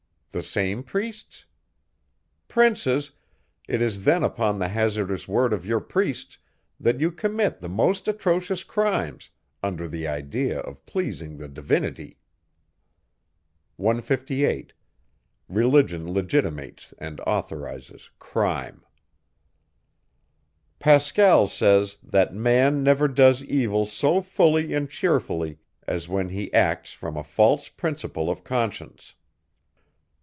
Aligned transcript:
The 0.33 0.41
same 0.43 0.81
priests? 0.83 1.43
Princes! 2.47 3.11
It 3.67 3.81
is 3.81 4.05
then 4.05 4.23
upon 4.23 4.59
the 4.59 4.69
hazardous 4.69 5.27
word 5.27 5.51
of 5.51 5.65
your 5.65 5.81
priests, 5.81 6.37
that 6.79 7.01
you 7.01 7.11
commit 7.11 7.59
the 7.59 7.67
most 7.67 8.07
atrocious 8.07 8.63
crimes, 8.63 9.29
under 9.61 9.89
the 9.89 10.07
idea 10.07 10.61
of 10.61 10.85
pleasing 10.85 11.35
the 11.35 11.49
Divinity! 11.49 12.17
158. 13.75 14.71
Pascal 20.79 21.47
says, 21.49 21.97
"that 22.01 22.33
man 22.33 22.81
never 22.83 23.07
does 23.09 23.43
evil 23.43 23.85
so 23.85 24.21
fully 24.21 24.73
and 24.73 24.89
cheerfully, 24.89 25.57
as 25.85 26.07
when 26.07 26.29
he 26.29 26.53
acts 26.53 26.93
from 26.93 27.17
a 27.17 27.23
false 27.25 27.67
principle 27.67 28.29
of 28.29 28.45
conscience." 28.45 29.15